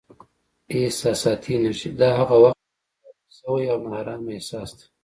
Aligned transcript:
احساساتي 0.75 1.51
انرژي: 1.57 1.89
دا 1.99 2.07
هغه 2.19 2.35
وخت 2.43 2.59
دی 2.63 2.71
چې 2.75 3.01
تحریک 3.03 3.29
شوی 3.37 3.63
او 3.73 3.77
نا 3.83 3.91
ارامه 4.01 4.31
احساس 4.37 4.69
دی. 4.77 4.85